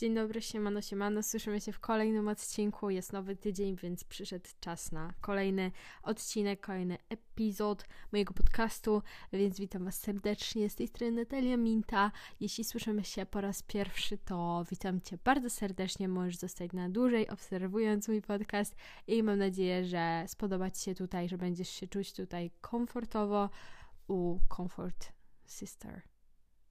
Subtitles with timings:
[0.00, 1.22] Dzień dobry, siemano, siemano.
[1.22, 2.90] Słyszymy się w kolejnym odcinku.
[2.90, 9.02] Jest nowy tydzień, więc przyszedł czas na kolejny odcinek, kolejny epizod mojego podcastu,
[9.32, 10.70] więc witam Was serdecznie.
[10.70, 12.12] Z tej strony Natalia Minta.
[12.40, 16.08] Jeśli słyszymy się po raz pierwszy, to witam Cię bardzo serdecznie.
[16.08, 18.76] Możesz zostać na dłużej, obserwując mój podcast
[19.06, 23.50] i mam nadzieję, że spodoba Ci się tutaj, że będziesz się czuć tutaj komfortowo
[24.08, 25.12] u Comfort
[25.46, 26.02] Sister.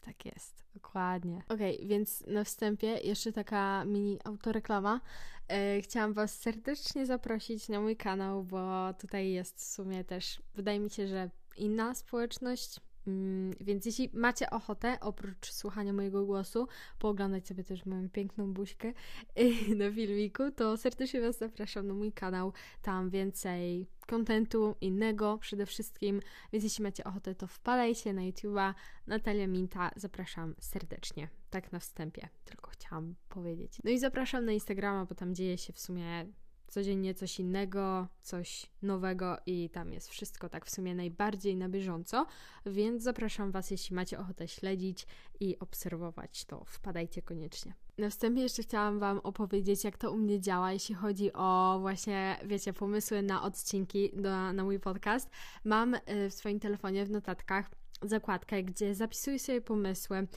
[0.05, 1.43] Tak jest, dokładnie.
[1.49, 5.01] Okay, więc na wstępie jeszcze taka mini autoreklama.
[5.47, 10.79] E, chciałam Was serdecznie zaprosić na mój kanał, bo tutaj jest w sumie też, wydaje
[10.79, 12.79] mi się, że inna społeczność,
[13.59, 16.67] więc jeśli macie ochotę, oprócz słuchania mojego głosu,
[16.99, 18.93] pooglądać sobie też moją piękną buźkę
[19.75, 22.53] na filmiku, to serdecznie Was zapraszam na mój kanał.
[22.81, 26.21] Tam więcej kontentu innego przede wszystkim,
[26.53, 28.73] więc jeśli macie ochotę, to wpadajcie na YouTube'a.
[29.07, 31.29] Natalia Minta, zapraszam serdecznie.
[31.49, 33.77] Tak na wstępie, tylko chciałam powiedzieć.
[33.83, 36.25] No i zapraszam na Instagrama, bo tam dzieje się w sumie
[36.69, 42.25] codziennie coś innego, coś nowego i tam jest wszystko tak w sumie najbardziej na bieżąco,
[42.65, 45.07] więc zapraszam Was, jeśli macie ochotę śledzić
[45.39, 47.73] i obserwować, to wpadajcie koniecznie.
[47.97, 52.39] Na wstępie jeszcze chciałam Wam opowiedzieć, jak to u mnie działa, jeśli chodzi o właśnie,
[52.45, 55.29] wiecie, pomysły na odcinki do, na mój podcast.
[55.63, 60.27] Mam y, w swoim telefonie w notatkach zakładkę, gdzie zapisuję sobie pomysły,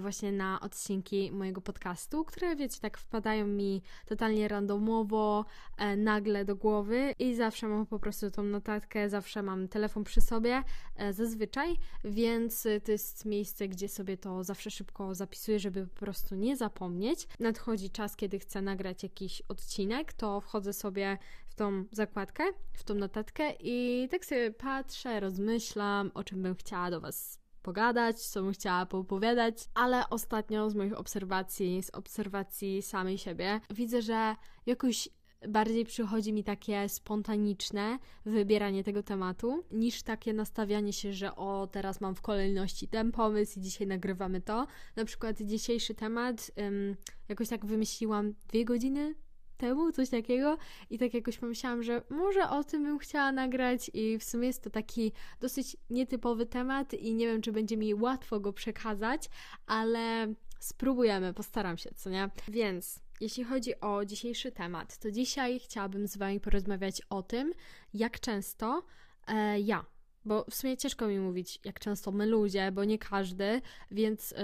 [0.00, 5.44] właśnie na odcinki mojego podcastu, które wiecie, tak wpadają mi totalnie randomowo,
[5.76, 10.20] e, nagle do głowy i zawsze mam po prostu tą notatkę, zawsze mam telefon przy
[10.20, 10.62] sobie,
[10.96, 16.34] e, zazwyczaj, więc to jest miejsce, gdzie sobie to zawsze szybko zapisuję, żeby po prostu
[16.34, 17.28] nie zapomnieć.
[17.40, 22.94] Nadchodzi czas, kiedy chcę nagrać jakiś odcinek, to wchodzę sobie w tą zakładkę, w tą
[22.94, 28.52] notatkę i tak sobie patrzę, rozmyślam, o czym bym chciała do Was pogadać, co bym
[28.52, 34.36] chciała poopowiadać, ale ostatnio z moich obserwacji, z obserwacji samej siebie, widzę, że
[34.66, 35.08] jakoś
[35.48, 42.00] bardziej przychodzi mi takie spontaniczne wybieranie tego tematu, niż takie nastawianie się, że o, teraz
[42.00, 44.66] mam w kolejności ten pomysł i dzisiaj nagrywamy to.
[44.96, 46.96] Na przykład dzisiejszy temat um,
[47.28, 49.14] jakoś tak wymyśliłam dwie godziny
[49.56, 50.56] temu, coś takiego
[50.90, 54.62] i tak jakoś pomyślałam, że może o tym bym chciała nagrać i w sumie jest
[54.62, 59.28] to taki dosyć nietypowy temat i nie wiem, czy będzie mi łatwo go przekazać,
[59.66, 62.30] ale spróbujemy, postaram się, co nie?
[62.48, 67.52] Więc jeśli chodzi o dzisiejszy temat, to dzisiaj chciałabym z Wami porozmawiać o tym,
[67.94, 68.82] jak często
[69.26, 69.84] e, ja
[70.26, 73.60] bo w sumie ciężko mi mówić, jak często my ludzie, bo nie każdy,
[73.90, 74.34] więc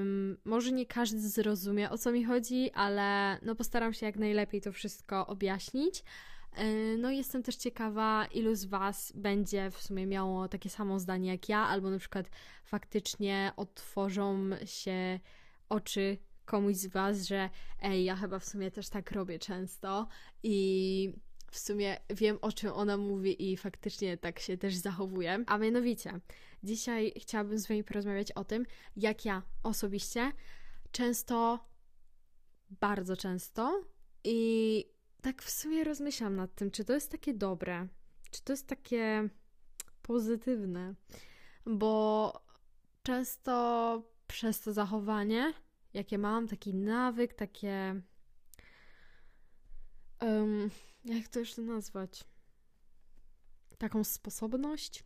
[0.00, 4.60] ym, może nie każdy zrozumie o co mi chodzi, ale no postaram się jak najlepiej
[4.60, 6.04] to wszystko objaśnić.
[6.58, 11.30] Yy, no jestem też ciekawa, ilu z Was będzie w sumie miało takie samo zdanie
[11.30, 12.30] jak ja, albo na przykład
[12.64, 15.20] faktycznie otworzą się
[15.68, 17.50] oczy komuś z Was, że
[17.82, 20.08] ej, ja chyba w sumie też tak robię często
[20.42, 21.12] i
[21.54, 25.44] w sumie wiem, o czym ona mówi i faktycznie tak się też zachowuje.
[25.46, 26.20] A mianowicie,
[26.62, 28.66] dzisiaj chciałabym z Wami porozmawiać o tym,
[28.96, 30.32] jak ja osobiście
[30.92, 31.68] często,
[32.70, 33.84] bardzo często
[34.24, 34.84] i
[35.22, 37.88] tak w sumie rozmyślam nad tym, czy to jest takie dobre,
[38.30, 39.28] czy to jest takie
[40.02, 40.94] pozytywne,
[41.66, 42.32] bo
[43.02, 45.54] często przez to zachowanie,
[45.94, 48.02] jakie mam, taki nawyk, takie.
[50.24, 50.70] Um,
[51.04, 52.24] jak to jeszcze nazwać?
[53.78, 55.04] Taką sposobność?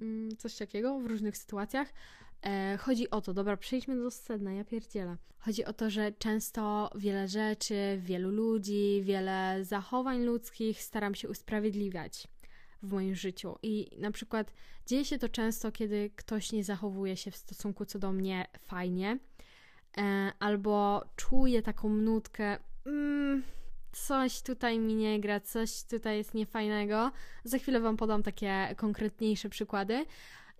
[0.00, 1.92] Mm, coś takiego w różnych sytuacjach.
[2.42, 5.16] E, chodzi o to, dobra, przejdźmy do sedna, ja pierdzielę.
[5.38, 12.28] Chodzi o to, że często wiele rzeczy, wielu ludzi, wiele zachowań ludzkich staram się usprawiedliwiać
[12.82, 13.58] w moim życiu.
[13.62, 14.52] I na przykład
[14.86, 19.18] dzieje się to często, kiedy ktoś nie zachowuje się w stosunku co do mnie fajnie,
[19.98, 22.58] e, albo czuje taką nutkę.
[22.86, 23.42] Mm,
[23.92, 27.12] coś tutaj mi nie gra, coś tutaj jest niefajnego.
[27.44, 30.04] Za chwilę Wam podam takie konkretniejsze przykłady.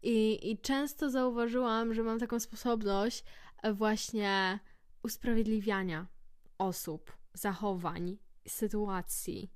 [0.02, 3.24] I, I często zauważyłam, że mam taką sposobność
[3.74, 4.58] właśnie
[5.02, 6.06] usprawiedliwiania
[6.58, 8.18] osób, zachowań,
[8.48, 9.50] sytuacji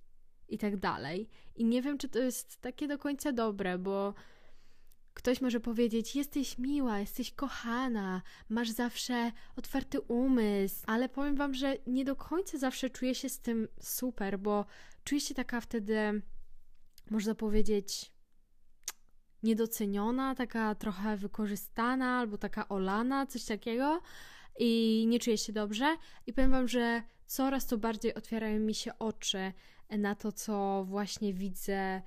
[0.49, 1.29] i tak dalej.
[1.57, 4.15] I nie wiem, czy to jest takie do końca dobre, bo
[5.15, 11.77] Ktoś może powiedzieć: Jesteś miła, jesteś kochana, masz zawsze otwarty umysł, ale powiem Wam, że
[11.87, 14.67] nie do końca zawsze czuję się z tym super, bo
[15.05, 16.23] czuję się taka wtedy,
[17.11, 18.13] można powiedzieć,
[19.43, 24.01] niedoceniona, taka trochę wykorzystana albo taka olana, coś takiego
[24.59, 25.97] i nie czuję się dobrze.
[26.27, 29.53] I powiem Wam, że coraz to bardziej otwierają mi się oczy
[29.91, 32.03] na to, co właśnie widzę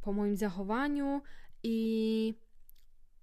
[0.00, 1.22] po moim zachowaniu,
[1.62, 2.34] i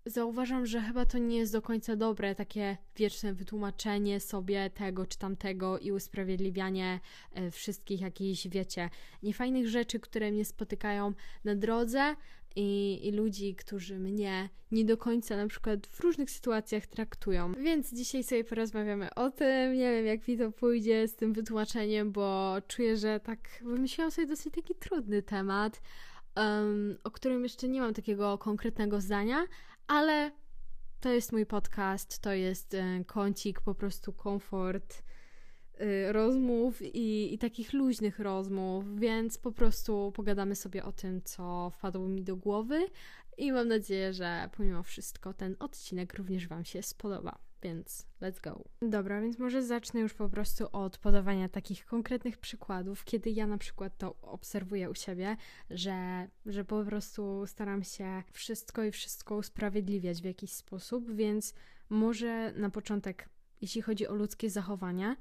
[0.05, 5.17] zauważam, że chyba to nie jest do końca dobre, takie wieczne wytłumaczenie sobie tego czy
[5.17, 6.99] tamtego i usprawiedliwianie
[7.31, 8.89] e, wszystkich jakichś, wiecie,
[9.23, 12.15] niefajnych rzeczy, które mnie spotykają na drodze
[12.55, 17.51] i, i ludzi, którzy mnie nie do końca na przykład w różnych sytuacjach traktują.
[17.53, 19.73] Więc dzisiaj sobie porozmawiamy o tym.
[19.73, 24.27] Nie wiem, jak mi to pójdzie z tym wytłumaczeniem, bo czuję, że tak wymyśliłam sobie
[24.27, 25.81] dosyć taki trudny temat.
[26.35, 29.45] Um, o którym jeszcze nie mam takiego konkretnego zdania,
[29.87, 30.31] ale
[30.99, 35.03] to jest mój podcast, to jest e, kącik, po prostu komfort
[35.81, 41.69] y, rozmów i, i takich luźnych rozmów, więc po prostu pogadamy sobie o tym, co
[41.69, 42.87] wpadło mi do głowy
[43.37, 48.63] i mam nadzieję, że pomimo wszystko ten odcinek również Wam się spodoba więc let's go.
[48.81, 53.57] Dobra, więc może zacznę już po prostu od podawania takich konkretnych przykładów, kiedy ja na
[53.57, 55.37] przykład to obserwuję u siebie,
[55.69, 61.53] że, że po prostu staram się wszystko i wszystko usprawiedliwiać w jakiś sposób, więc
[61.89, 63.29] może na początek,
[63.61, 65.15] jeśli chodzi o ludzkie zachowania,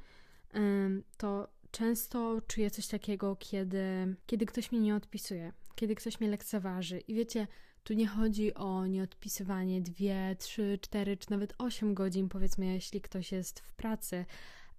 [1.16, 6.98] to często czuję coś takiego, kiedy, kiedy ktoś mnie nie odpisuje, kiedy ktoś mnie lekceważy.
[6.98, 7.46] I wiecie,
[7.84, 9.94] tu nie chodzi o nieodpisywanie 2,
[10.38, 14.24] 3, 4 czy nawet 8 godzin, powiedzmy, jeśli ktoś jest w pracy,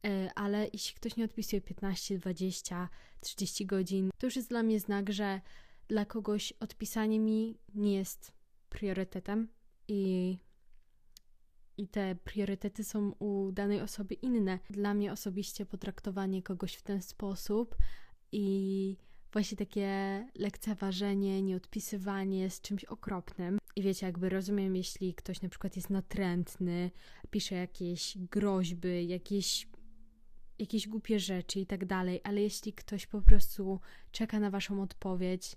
[0.06, 2.90] e, ale jeśli ktoś nie odpisuje 15, 20,
[3.22, 5.42] 30 godzin, to już jest dla mnie znak, że
[5.88, 8.32] dla kogoś odpisanie mi nie jest
[8.70, 9.48] priorytetem
[9.88, 10.38] i,
[11.78, 14.60] i te priorytety są u danej osoby inne.
[14.70, 17.76] Dla mnie osobiście potraktowanie kogoś w ten sposób
[18.32, 18.98] i
[19.36, 19.90] właśnie takie
[20.36, 23.58] lekceważenie, nieodpisywanie jest czymś okropnym.
[23.76, 26.92] I wiecie, jakby rozumiem, jeśli ktoś na przykład jest natrętny,
[27.30, 29.68] pisze jakieś groźby, jakieś
[30.60, 33.80] jakieś głupie rzeczy i tak dalej, ale jeśli ktoś po prostu
[34.12, 35.56] czeka na waszą odpowiedź,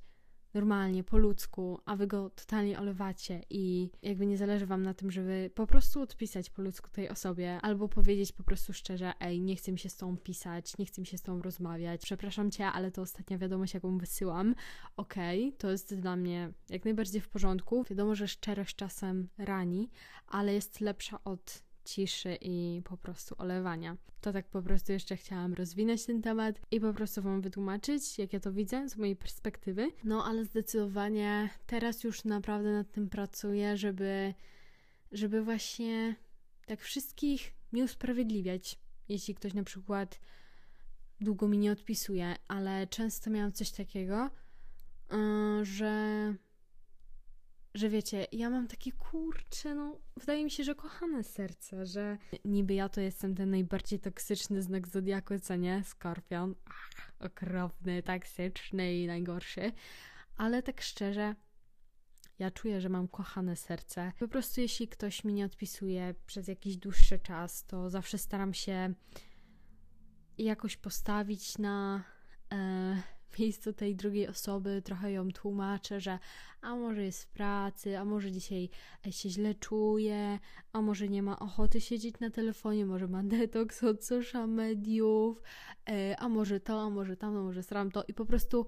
[0.55, 5.11] normalnie, po ludzku, a wy go totalnie olewacie i jakby nie zależy wam na tym,
[5.11, 9.57] żeby po prostu odpisać po ludzku tej osobie, albo powiedzieć po prostu szczerze, ej, nie
[9.57, 12.67] chcę mi się z tą pisać, nie chcę mi się z tą rozmawiać, przepraszam cię,
[12.67, 14.55] ale to ostatnia wiadomość, jaką wysyłam,
[14.97, 17.85] okej, okay, to jest dla mnie jak najbardziej w porządku.
[17.91, 19.91] Wiadomo, że szczerość czasem rani,
[20.27, 23.97] ale jest lepsza od ciszy i po prostu olewania.
[24.21, 28.33] To tak po prostu jeszcze chciałam rozwinąć ten temat i po prostu Wam wytłumaczyć, jak
[28.33, 29.91] ja to widzę z mojej perspektywy.
[30.05, 34.35] No ale zdecydowanie teraz już naprawdę nad tym pracuję, żeby,
[35.13, 36.17] żeby właśnie
[36.67, 38.79] tak wszystkich nie usprawiedliwiać.
[39.09, 40.21] Jeśli ktoś na przykład
[41.21, 44.31] długo mi nie odpisuje, ale często miałam coś takiego,
[45.11, 46.35] yy, że
[47.75, 52.75] że wiecie, ja mam takie kurcze, no wydaje mi się, że kochane serce, że niby
[52.75, 55.85] ja to jestem ten najbardziej toksyczny znak zodiaku, co nie?
[55.85, 59.73] Skorpion, ach, okropny, toksyczny i najgorszy,
[60.37, 61.35] ale tak szczerze,
[62.39, 64.13] ja czuję, że mam kochane serce.
[64.19, 68.95] Po prostu jeśli ktoś mi nie odpisuje przez jakiś dłuższy czas, to zawsze staram się
[70.39, 72.05] jakoś postawić na...
[72.53, 76.19] E, miejscu tej drugiej osoby, trochę ją tłumaczę, że
[76.61, 78.69] a może jest w pracy, a może dzisiaj
[79.11, 80.39] się źle czuje,
[80.73, 85.43] a może nie ma ochoty siedzieć na telefonie, może ma detoks od social mediów,
[85.91, 88.67] e, a może to, a może tam, a może sram to i po prostu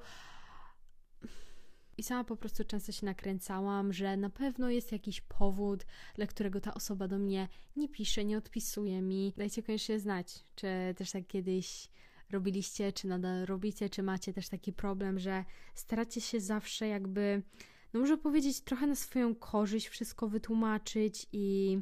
[2.01, 6.61] i sama po prostu często się nakręcałam, że na pewno jest jakiś powód, dla którego
[6.61, 9.33] ta osoba do mnie nie pisze, nie odpisuje mi.
[9.37, 11.89] Dajcie koniecznie znać, czy też tak kiedyś
[12.31, 15.45] robiliście, czy nadal robicie, czy macie też taki problem, że
[15.75, 17.43] staracie się zawsze jakby,
[17.93, 21.79] no może powiedzieć, trochę na swoją korzyść wszystko wytłumaczyć i,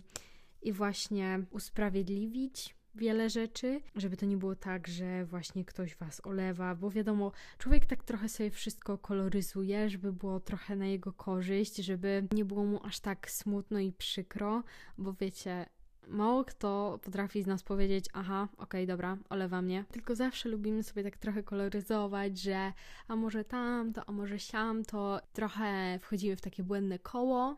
[0.62, 6.74] i właśnie usprawiedliwić wiele rzeczy, żeby to nie było tak, że właśnie ktoś was olewa,
[6.74, 12.28] bo wiadomo, człowiek tak trochę sobie wszystko koloryzuje, żeby było trochę na jego korzyść, żeby
[12.32, 14.62] nie było mu aż tak smutno i przykro,
[14.98, 15.66] bo wiecie,
[16.08, 19.84] mało kto potrafi z nas powiedzieć, aha, okej, okay, dobra, olewa mnie.
[19.92, 22.72] Tylko zawsze lubimy sobie tak trochę koloryzować, że
[23.08, 25.20] a może tamto, a może siamto.
[25.32, 27.56] Trochę wchodzimy w takie błędne koło,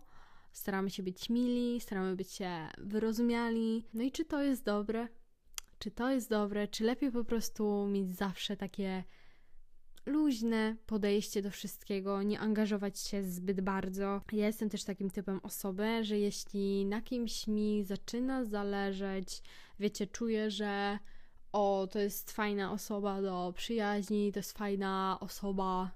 [0.53, 3.85] staramy się być mili, staramy być się wyrozumiali.
[3.95, 5.09] No i czy to jest dobre?
[5.79, 6.69] Czy to jest dobre?
[6.69, 9.05] Czy lepiej po prostu mieć zawsze takie
[10.11, 14.21] luźne podejście do wszystkiego, nie angażować się zbyt bardzo.
[14.33, 19.43] Ja jestem też takim typem osoby, że jeśli na kimś mi zaczyna zależeć,
[19.81, 20.99] wiecie, czuję, że
[21.53, 25.91] o, to jest fajna osoba do przyjaźni, to jest fajna osoba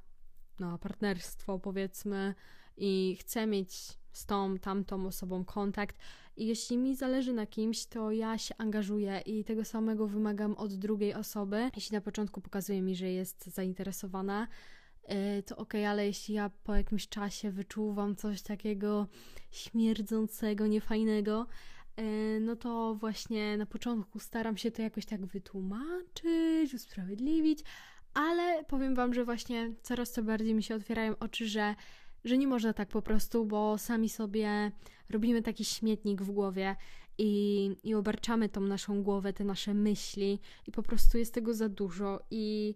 [0.58, 2.34] na partnerstwo, powiedzmy,
[2.76, 3.74] i chcę mieć
[4.12, 5.96] z tą, tamtą osobą kontakt,
[6.36, 10.74] i jeśli mi zależy na kimś, to ja się angażuję i tego samego wymagam od
[10.74, 11.70] drugiej osoby.
[11.76, 14.48] Jeśli na początku pokazuje mi, że jest zainteresowana,
[15.38, 19.06] y, to ok, ale jeśli ja po jakimś czasie wyczuwam coś takiego
[19.50, 21.46] śmierdzącego, niefajnego,
[22.00, 27.64] y, no to właśnie na początku staram się to jakoś tak wytłumaczyć, usprawiedliwić,
[28.14, 31.74] ale powiem Wam, że właśnie coraz to bardziej mi się otwierają oczy, że,
[32.24, 34.72] że nie można tak po prostu, bo sami sobie
[35.10, 36.76] robimy taki śmietnik w głowie
[37.18, 41.68] i, i obarczamy tą naszą głowę, te nasze myśli i po prostu jest tego za
[41.68, 42.74] dużo i,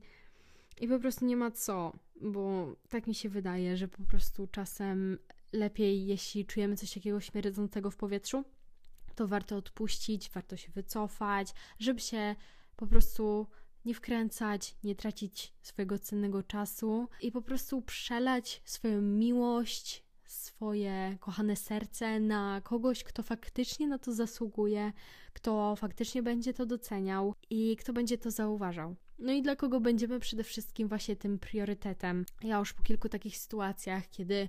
[0.81, 5.19] i po prostu nie ma co, bo tak mi się wydaje, że po prostu czasem
[5.53, 8.45] lepiej, jeśli czujemy coś takiego śmierdzącego w powietrzu,
[9.15, 12.37] to warto odpuścić, warto się wycofać, żeby się
[12.77, 13.47] po prostu
[13.89, 21.57] nie wkręcać, nie tracić swojego cennego czasu i po prostu przelać swoją miłość, swoje kochane
[21.57, 24.93] serce na kogoś, kto faktycznie na to zasługuje,
[25.33, 28.97] kto faktycznie będzie to doceniał i kto będzie to zauważał.
[29.19, 32.25] No i dla kogo będziemy przede wszystkim właśnie tym priorytetem.
[32.43, 34.49] Ja już po kilku takich sytuacjach, kiedy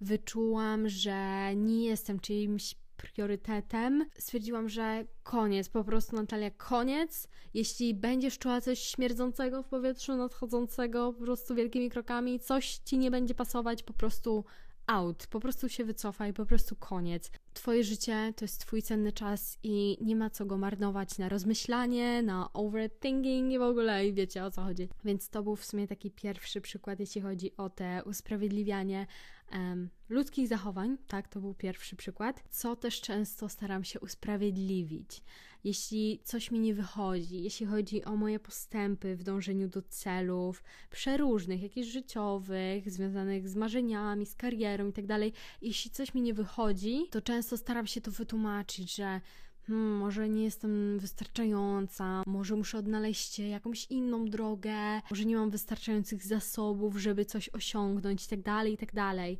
[0.00, 2.74] wyczułam, że nie jestem czyimś
[3.12, 7.28] priorytetem, stwierdziłam, że koniec, po prostu Natalia, koniec.
[7.54, 13.10] Jeśli będziesz czuła coś śmierdzącego w powietrzu, nadchodzącego po prostu wielkimi krokami, coś ci nie
[13.10, 14.44] będzie pasować, po prostu
[14.86, 17.30] out, po prostu się wycofaj, po prostu koniec.
[17.54, 22.22] Twoje życie to jest Twój cenny czas i nie ma co go marnować na rozmyślanie,
[22.22, 24.88] na overthinking i w ogóle i wiecie o co chodzi.
[25.04, 29.06] Więc to był w sumie taki pierwszy przykład, jeśli chodzi o te usprawiedliwianie
[29.52, 35.22] um, ludzkich zachowań, tak, to był pierwszy przykład, co też często staram się usprawiedliwić.
[35.64, 41.62] Jeśli coś mi nie wychodzi, jeśli chodzi o moje postępy w dążeniu do celów przeróżnych,
[41.62, 47.22] jakichś życiowych, związanych z marzeniami, z karierą itd., tak jeśli coś mi nie wychodzi, to
[47.22, 49.20] często staram się to wytłumaczyć, że
[49.66, 56.24] hmm, może nie jestem wystarczająca, może muszę odnaleźć jakąś inną drogę, może nie mam wystarczających
[56.24, 58.92] zasobów, żeby coś osiągnąć i tak dalej, i tak.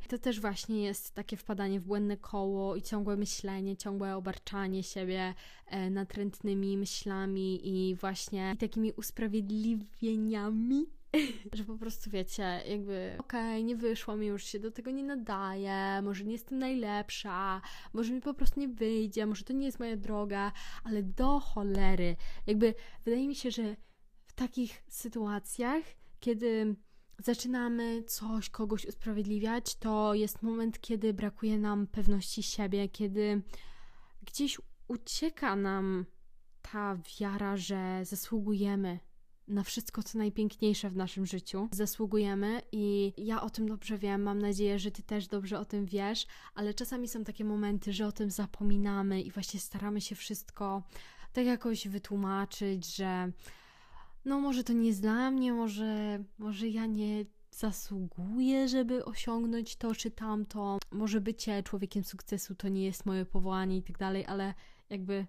[0.07, 5.33] To też właśnie jest takie wpadanie w błędne koło i ciągłe myślenie, ciągłe obarczanie siebie
[5.67, 10.85] e, natrętnymi myślami i właśnie takimi usprawiedliwieniami
[11.53, 15.03] że po prostu wiecie, jakby okej, okay, nie wyszło mi, już się do tego nie
[15.03, 17.61] nadaje, może nie jestem najlepsza,
[17.93, 20.51] może mi po prostu nie wyjdzie, może to nie jest moja droga,
[20.83, 22.15] ale do cholery.
[22.47, 22.73] Jakby
[23.05, 23.75] wydaje mi się, że
[24.25, 25.83] w takich sytuacjach,
[26.19, 26.75] kiedy
[27.19, 33.41] zaczynamy coś, kogoś usprawiedliwiać, to jest moment, kiedy brakuje nam pewności siebie, kiedy
[34.25, 36.05] gdzieś ucieka nam
[36.61, 38.99] ta wiara, że zasługujemy
[39.47, 41.69] na wszystko, co najpiękniejsze w naszym życiu.
[41.71, 44.21] Zasługujemy i ja o tym dobrze wiem.
[44.21, 48.07] Mam nadzieję, że Ty też dobrze o tym wiesz, ale czasami są takie momenty, że
[48.07, 50.83] o tym zapominamy i właśnie staramy się wszystko
[51.33, 53.31] tak jakoś wytłumaczyć, że
[54.25, 59.95] no może to nie jest dla mnie, może, może ja nie zasługuję, żeby osiągnąć to
[59.95, 60.77] czy tamto.
[60.91, 64.53] Może bycie człowiekiem sukcesu to nie jest moje powołanie i tak dalej, ale
[64.89, 65.25] jakby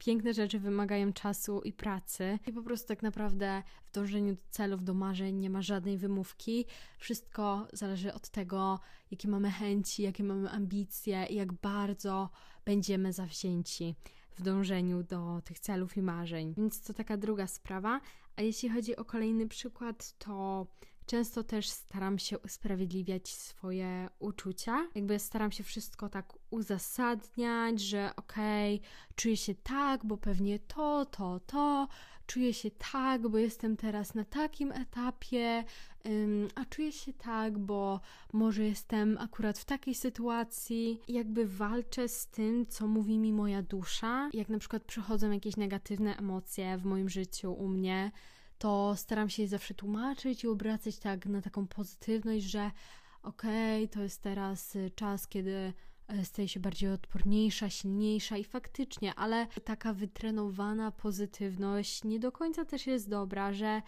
[0.00, 2.38] piękne rzeczy wymagają czasu i pracy.
[2.46, 6.66] I po prostu tak naprawdę w dążeniu do celów, do marzeń nie ma żadnej wymówki.
[6.98, 8.80] Wszystko zależy od tego,
[9.10, 12.30] jakie mamy chęci, jakie mamy ambicje i jak bardzo
[12.64, 13.94] będziemy zawzięci
[14.36, 16.54] w dążeniu do tych celów i marzeń.
[16.56, 18.00] Więc to taka druga sprawa.
[18.36, 20.66] A jeśli chodzi o kolejny przykład, to
[21.10, 24.88] Często też staram się usprawiedliwiać swoje uczucia.
[24.94, 31.06] Jakby staram się wszystko tak uzasadniać, że okej, okay, czuję się tak, bo pewnie to,
[31.06, 31.88] to, to,
[32.26, 35.64] czuję się tak, bo jestem teraz na takim etapie,
[36.54, 38.00] a czuję się tak, bo
[38.32, 41.00] może jestem akurat w takiej sytuacji.
[41.08, 44.30] Jakby walczę z tym, co mówi mi moja dusza.
[44.32, 48.10] Jak na przykład przychodzą jakieś negatywne emocje w moim życiu u mnie,
[48.60, 52.70] to staram się je zawsze tłumaczyć i obracać tak na taką pozytywność, że
[53.22, 55.72] okej, okay, to jest teraz y, czas, kiedy
[56.08, 62.64] e, staje się bardziej odporniejsza, silniejsza i faktycznie, ale taka wytrenowana pozytywność nie do końca
[62.64, 63.82] też jest dobra, że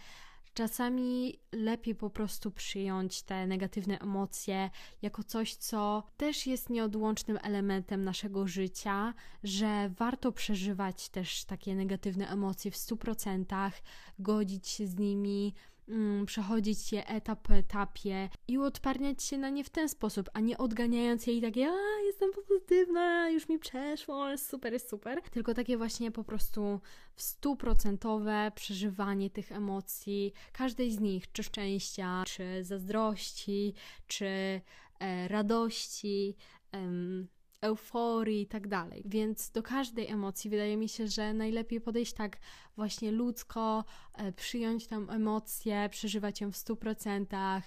[0.53, 4.69] Czasami lepiej po prostu przyjąć te negatywne emocje
[5.01, 12.29] jako coś, co też jest nieodłącznym elementem naszego życia, że warto przeżywać też takie negatywne
[12.29, 13.71] emocje w 100%,
[14.19, 15.53] godzić się z nimi,
[16.25, 20.57] przechodzić je etap po etapie i uodparniać się na nie w ten sposób, a nie
[20.57, 25.21] odganiając je i takie, a jestem pozytywna, już mi przeszło, super, jest super.
[25.31, 26.81] Tylko takie właśnie po prostu
[27.15, 33.73] stuprocentowe przeżywanie tych emocji, każdej z nich, czy szczęścia, czy zazdrości,
[34.07, 34.61] czy
[34.99, 36.35] e, radości,
[37.63, 39.03] euforii i tak dalej.
[39.05, 42.37] Więc do każdej emocji wydaje mi się, że najlepiej podejść tak
[42.75, 47.61] właśnie ludzko, e, przyjąć tam emocje, przeżywać ją w 100%,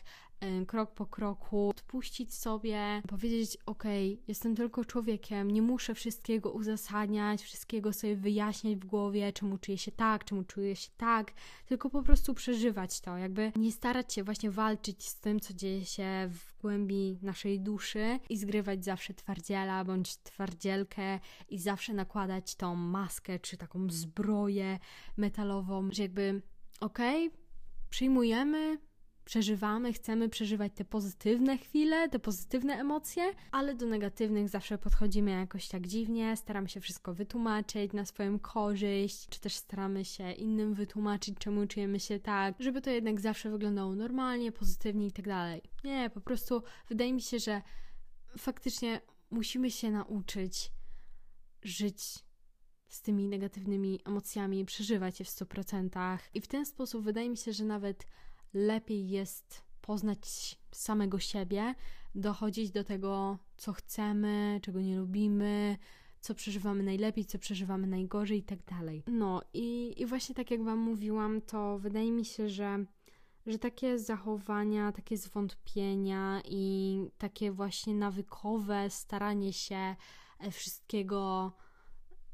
[0.67, 3.85] krok po kroku, odpuścić sobie, powiedzieć: OK,
[4.29, 9.93] jestem tylko człowiekiem, nie muszę wszystkiego uzasadniać, wszystkiego sobie wyjaśniać w głowie, czemu czuję się
[9.93, 11.33] tak, czemu czuję się tak,
[11.67, 15.85] tylko po prostu przeżywać to, jakby nie starać się właśnie walczyć z tym, co dzieje
[15.85, 22.77] się w głębi naszej duszy i zgrywać zawsze twardziela bądź twardzielkę i zawsze nakładać tą
[22.77, 24.79] maskę czy taką zbroję
[25.17, 26.43] metalową, że jakby
[26.81, 27.39] okej, okay,
[27.91, 28.79] przyjmujemy,
[29.27, 35.69] przeżywamy, chcemy przeżywać te pozytywne chwile, te pozytywne emocje, ale do negatywnych zawsze podchodzimy jakoś
[35.69, 41.39] tak dziwnie, staramy się wszystko wytłumaczyć na swoją korzyść, czy też staramy się innym wytłumaczyć,
[41.39, 45.63] czemu czujemy się tak, żeby to jednak zawsze wyglądało normalnie, pozytywnie i tak dalej.
[45.85, 47.63] Nie, po prostu wydaje mi się, że
[48.39, 50.73] faktycznie musimy się nauczyć
[51.63, 52.25] żyć
[52.89, 56.19] z tymi negatywnymi emocjami, przeżywać je w 100%.
[56.35, 58.07] I w ten sposób wydaje mi się, że nawet
[58.57, 61.75] lepiej jest poznać samego siebie,
[62.15, 65.77] dochodzić do tego, co chcemy, czego nie lubimy,
[66.21, 69.03] co przeżywamy najlepiej, co przeżywamy najgorzej i tak dalej.
[69.07, 72.85] No i, i właśnie tak jak Wam mówiłam, to wydaje mi się, że,
[73.47, 79.97] że takie zachowania, takie zwątpienia i takie właśnie nawykowe staranie się
[80.41, 81.53] e, wszystkiego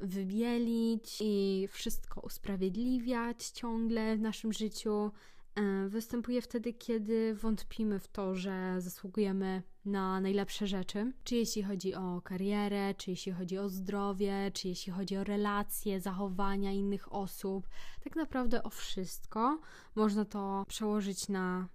[0.01, 5.11] wybielić i wszystko usprawiedliwiać ciągle w naszym życiu
[5.89, 11.13] występuje wtedy, kiedy wątpimy w to, że zasługujemy na najlepsze rzeczy.
[11.25, 16.01] Czy jeśli chodzi o karierę, czy jeśli chodzi o zdrowie, czy jeśli chodzi o relacje,
[16.01, 17.69] zachowania innych osób.
[18.05, 19.61] Tak naprawdę o wszystko.
[19.95, 21.69] Można to przełożyć na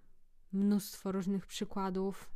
[0.54, 2.30] mnóstwo różnych przykładów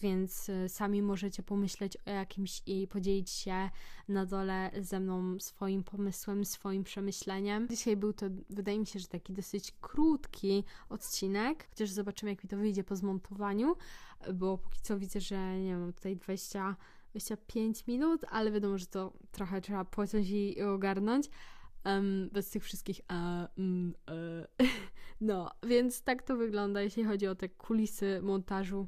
[0.00, 3.70] więc y, sami możecie pomyśleć o jakimś i podzielić się
[4.08, 7.68] na dole ze mną swoim pomysłem, swoim przemyśleniem.
[7.68, 12.50] Dzisiaj był to, wydaje mi się, że taki dosyć krótki odcinek, chociaż zobaczymy, jak mi
[12.50, 13.76] to wyjdzie po zmontowaniu,
[14.34, 16.76] bo póki co widzę, że nie wiem, tutaj 20,
[17.10, 21.30] 25 minut, ale wiadomo, że to trochę trzeba pociąć i ogarnąć.
[21.84, 24.66] Um, bez tych wszystkich mm, uh.
[25.20, 28.86] no, więc tak to wygląda, jeśli chodzi o te kulisy montażu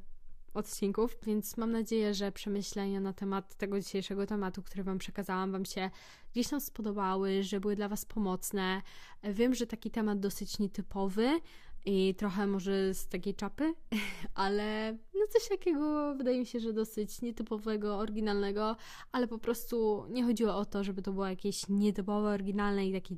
[0.57, 5.65] odcinków, więc mam nadzieję, że przemyślenia na temat tego dzisiejszego tematu, który Wam przekazałam, Wam
[5.65, 5.89] się
[6.33, 8.81] gdzieś tam spodobały, że były dla Was pomocne.
[9.23, 11.39] Wiem, że taki temat dosyć nietypowy
[11.85, 13.73] i trochę może z takiej czapy,
[14.35, 18.75] ale no coś takiego wydaje mi się, że dosyć nietypowego, oryginalnego,
[19.11, 23.15] ale po prostu nie chodziło o to, żeby to było jakieś nietypowe, oryginalne i takie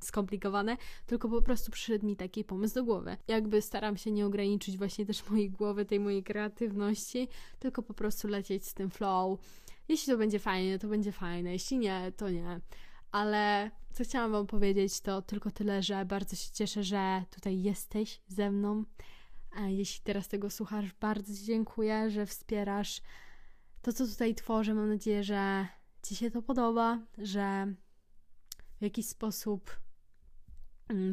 [0.00, 3.16] skomplikowane, tylko po prostu przyszedł mi taki pomysł do głowy.
[3.28, 7.28] Jakby staram się nie ograniczyć właśnie też mojej głowy, tej mojej kreatywności,
[7.58, 9.40] tylko po prostu lecieć z tym flow.
[9.88, 12.60] Jeśli to będzie fajne, to będzie fajne, jeśli nie, to nie.
[13.12, 18.20] Ale co chciałam Wam powiedzieć, to tylko tyle, że bardzo się cieszę, że tutaj jesteś
[18.28, 18.84] ze mną.
[19.66, 23.02] Jeśli teraz tego słuchasz, bardzo Ci dziękuję, że wspierasz
[23.82, 24.74] to, co tutaj tworzę.
[24.74, 25.66] Mam nadzieję, że
[26.02, 27.74] Ci się to podoba, że
[28.78, 29.70] w jakiś sposób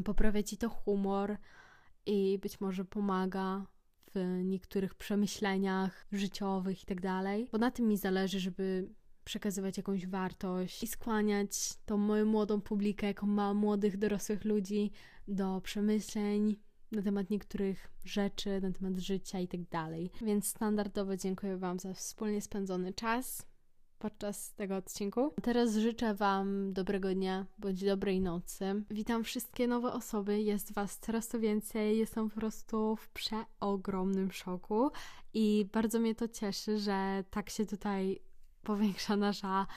[0.04, 1.38] poprawia ci to humor
[2.06, 3.66] i być może pomaga
[4.16, 7.02] w niektórych przemyśleniach życiowych i tak
[7.52, 8.90] bo na tym mi zależy, żeby
[9.24, 14.92] przekazywać jakąś wartość i skłaniać tą moją młodą publikę, jaką ma młodych, dorosłych ludzi
[15.28, 16.56] do przemyśleń
[16.92, 20.10] na temat niektórych rzeczy, na temat życia i tak.
[20.22, 23.53] Więc standardowo dziękuję Wam za wspólnie spędzony czas
[24.04, 25.34] podczas tego odcinku.
[25.42, 28.84] Teraz życzę Wam dobrego dnia bądź dobrej nocy.
[28.92, 34.92] Witam wszystkie nowe osoby, jest Was coraz to więcej, jestem po prostu w przeogromnym szoku
[35.34, 38.20] i bardzo mnie to cieszy, że tak się tutaj
[38.64, 39.68] powiększa nasza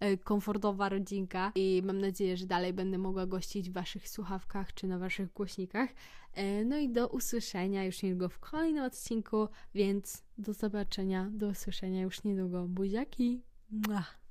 [0.00, 4.86] e, komfortowa rodzinka i mam nadzieję, że dalej będę mogła gościć w Waszych słuchawkach czy
[4.86, 5.90] na Waszych głośnikach.
[6.32, 12.02] E, no i do usłyszenia już niedługo w kolejnym odcinku, więc do zobaczenia, do usłyszenia
[12.02, 12.66] już niedługo.
[12.68, 13.42] Buziaki!
[13.70, 14.25] 嗯啊。